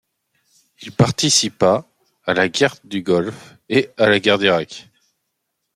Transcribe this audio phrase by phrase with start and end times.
[0.81, 1.85] Il participa
[2.25, 4.89] à la Guerre du Golfe et à la Guerre d'Irak.